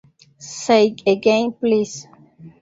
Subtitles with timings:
[0.63, 2.07] Say again, please.